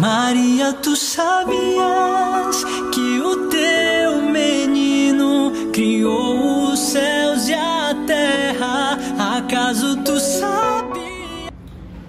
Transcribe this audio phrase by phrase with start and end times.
[0.00, 8.98] Maria, tu sabias que o teu menino criou os céus e a terra?
[9.36, 10.19] Acaso tu?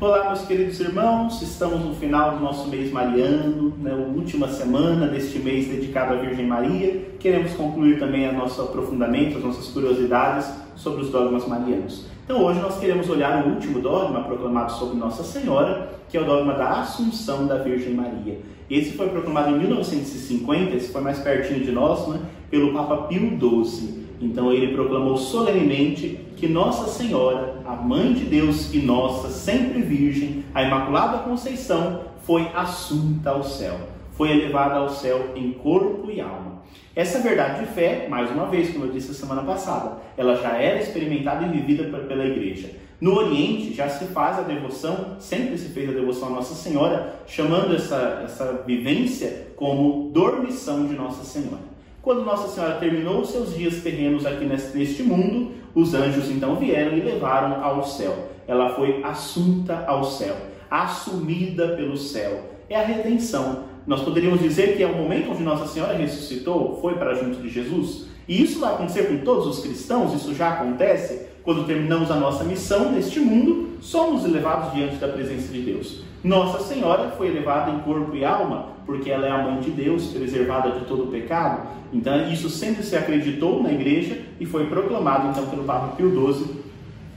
[0.00, 5.06] Olá, meus queridos irmãos, estamos no final do nosso mês mariano, na né, última semana
[5.06, 7.04] deste mês dedicado à Virgem Maria.
[7.18, 12.06] Queremos concluir também o nosso aprofundamento, as nossas curiosidades sobre os dogmas marianos.
[12.24, 16.24] Então, hoje nós queremos olhar o último dogma proclamado sobre Nossa Senhora, que é o
[16.24, 18.38] dogma da Assunção da Virgem Maria.
[18.70, 22.20] Esse foi proclamado em 1950, esse foi mais pertinho de nós, né,
[22.50, 24.00] pelo Papa Pio XII.
[24.20, 30.44] Então, ele proclamou solenemente que Nossa Senhora, a Mãe de Deus e nossa, sempre Virgem,
[30.54, 33.80] a Imaculada Conceição, foi assunta ao céu,
[34.12, 36.60] foi elevada ao céu em corpo e alma.
[36.94, 40.56] Essa verdade de fé, mais uma vez, como eu disse a semana passada, ela já
[40.56, 42.70] era experimentada e vivida pela igreja.
[43.00, 47.22] No Oriente já se faz a devoção, sempre se fez a devoção a Nossa Senhora,
[47.26, 51.69] chamando essa, essa vivência como dormição de Nossa Senhora.
[52.02, 57.00] Quando Nossa Senhora terminou seus dias terrenos aqui neste mundo, os anjos então vieram e
[57.00, 58.30] levaram ao céu.
[58.48, 60.34] Ela foi assunta ao céu,
[60.70, 62.40] assumida pelo céu.
[62.70, 63.64] É a redenção.
[63.86, 67.50] Nós poderíamos dizer que é o momento onde Nossa Senhora ressuscitou, foi para junto de
[67.50, 68.06] Jesus.
[68.26, 71.26] E isso vai acontecer com todos os cristãos, isso já acontece.
[71.42, 76.02] Quando terminamos a nossa missão neste mundo, somos elevados diante da presença de Deus.
[76.22, 80.08] Nossa Senhora foi elevada em corpo e alma, porque ela é a mãe de Deus,
[80.08, 81.66] preservada de todo o pecado.
[81.92, 86.46] Então, isso sempre se acreditou na igreja e foi proclamado então pelo Papa Pio XII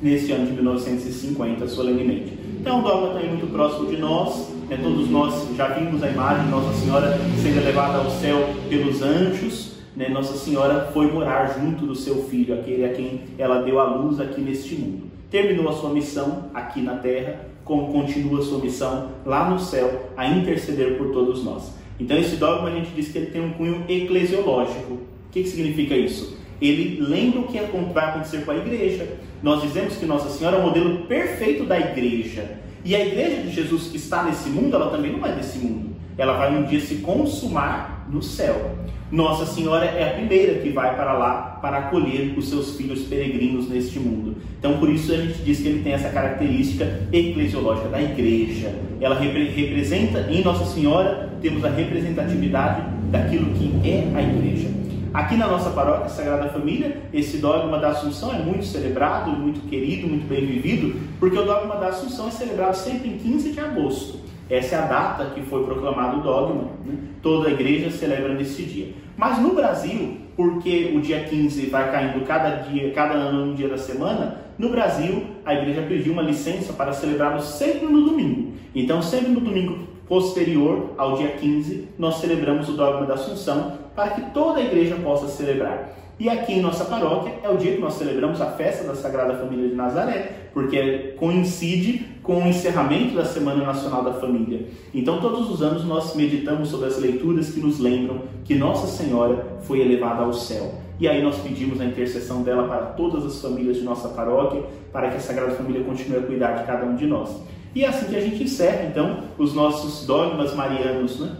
[0.01, 2.33] neste ano de 1950, solenemente.
[2.59, 4.79] Então, o dogma está aí muito próximo de nós, né?
[4.81, 9.73] todos nós já vimos a imagem de Nossa Senhora sendo elevada ao céu pelos anjos.
[9.97, 10.07] Né?
[10.07, 14.19] Nossa Senhora foi morar junto do seu filho, aquele a quem ela deu a luz
[14.19, 15.11] aqui neste mundo.
[15.29, 20.27] Terminou a sua missão aqui na terra, como continua sua missão lá no céu, a
[20.27, 21.73] interceder por todos nós.
[21.99, 24.93] Então, esse dogma a gente diz que ele tem um cunho eclesiológico.
[24.93, 24.99] O
[25.31, 26.37] que, que significa isso?
[26.61, 27.59] Ele lembra o que
[27.93, 29.17] vai acontecer com a igreja.
[29.41, 32.59] Nós dizemos que Nossa Senhora é o modelo perfeito da igreja.
[32.85, 35.92] E a igreja de Jesus que está nesse mundo, ela também não é desse mundo.
[36.17, 38.75] Ela vai um dia se consumar no céu.
[39.11, 43.69] Nossa Senhora é a primeira que vai para lá para acolher os seus filhos peregrinos
[43.69, 44.37] neste mundo.
[44.57, 48.73] Então, por isso a gente diz que ele tem essa característica eclesiológica da igreja.
[48.99, 52.81] Ela repre representa, em Nossa Senhora, temos a representatividade
[53.11, 54.69] daquilo que é a igreja.
[55.13, 60.07] Aqui na nossa paróquia Sagrada Família, esse dogma da Assunção é muito celebrado, muito querido,
[60.07, 64.22] muito bem vivido, porque o dogma da Assunção é celebrado sempre em 15 de agosto.
[64.49, 66.71] Essa é a data que foi proclamado o dogma.
[66.85, 66.97] Né?
[67.21, 68.93] Toda a igreja celebra nesse dia.
[69.15, 73.69] Mas no Brasil, porque o dia 15 vai caindo cada dia, cada ano no dia
[73.69, 78.53] da semana, no Brasil a igreja pediu uma licença para celebrá-lo sempre no domingo.
[78.75, 84.11] Então, sempre no domingo posterior ao dia 15, nós celebramos o dogma da Assunção para
[84.11, 85.89] que toda a igreja possa celebrar.
[86.19, 89.33] E aqui em nossa paróquia é o dia que nós celebramos a festa da Sagrada
[89.33, 94.67] Família de Nazaré, porque coincide com o encerramento da Semana Nacional da Família.
[94.93, 99.57] Então, todos os anos nós meditamos sobre as leituras que nos lembram que Nossa Senhora
[99.61, 100.75] foi elevada ao céu.
[100.99, 105.09] E aí nós pedimos a intercessão dela para todas as famílias de nossa paróquia, para
[105.09, 107.41] que a Sagrada Família continue a cuidar de cada um de nós.
[107.73, 111.35] E é assim que a gente encerra, então, os nossos dogmas marianos, né?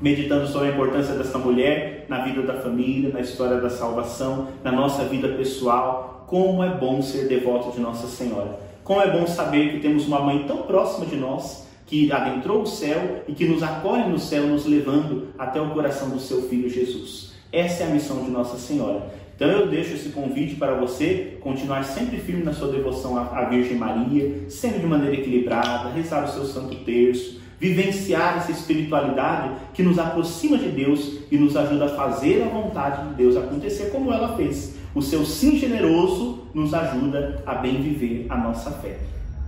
[0.00, 4.70] Meditando sobre a importância dessa mulher na vida da família, na história da salvação, na
[4.72, 6.24] nossa vida pessoal.
[6.26, 8.58] Como é bom ser devoto de Nossa Senhora.
[8.82, 12.66] Como é bom saber que temos uma mãe tão próxima de nós, que adentrou o
[12.66, 16.68] céu e que nos acolhe no céu, nos levando até o coração do seu filho
[16.68, 17.32] Jesus.
[17.52, 19.08] Essa é a missão de Nossa Senhora.
[19.36, 23.76] Então eu deixo esse convite para você continuar sempre firme na sua devoção à Virgem
[23.76, 29.98] Maria, sempre de maneira equilibrada, rezar o seu Santo Terço, vivenciar essa espiritualidade que nos
[29.98, 34.36] aproxima de Deus e nos ajuda a fazer a vontade de Deus acontecer como ela
[34.38, 34.74] fez.
[34.94, 38.96] O seu sim generoso nos ajuda a bem viver a nossa fé.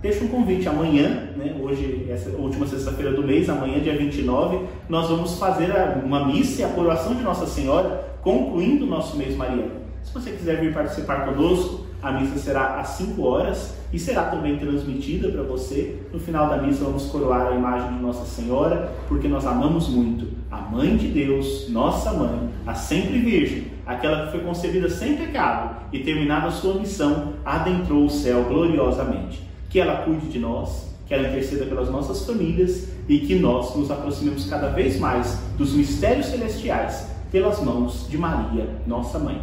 [0.01, 5.09] Deixo um convite amanhã, né, hoje, essa última sexta-feira do mês, amanhã, dia 29, nós
[5.09, 5.73] vamos fazer
[6.05, 9.71] uma missa e a coroação de Nossa Senhora, concluindo o nosso mês mariano.
[10.01, 14.57] Se você quiser vir participar conosco, a missa será às 5 horas e será também
[14.57, 15.97] transmitida para você.
[16.13, 20.29] No final da missa, vamos coroar a imagem de Nossa Senhora, porque nós amamos muito
[20.49, 25.75] a Mãe de Deus, nossa mãe, a sempre Virgem, aquela que foi concebida sem pecado
[25.91, 29.48] e, terminada a sua missão, adentrou o céu gloriosamente.
[29.69, 33.89] Que ela cuide de nós, que ela interceda pelas nossas famílias e que nós nos
[33.89, 39.41] aproximemos cada vez mais dos mistérios celestiais pelas mãos de Maria, nossa mãe.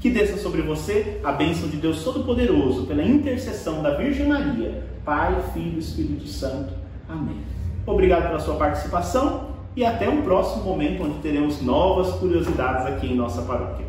[0.00, 5.36] Que desça sobre você a bênção de Deus Todo-Poderoso, pela intercessão da Virgem Maria, Pai,
[5.52, 6.72] Filho e Espírito Santo.
[7.08, 7.38] Amém.
[7.84, 13.16] Obrigado pela sua participação e até um próximo momento onde teremos novas curiosidades aqui em
[13.16, 13.86] nossa paróquia.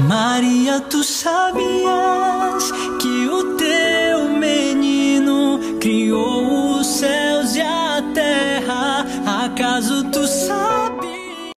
[0.00, 2.25] Maria, tu sabias